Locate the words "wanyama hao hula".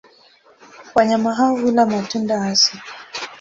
0.95-1.85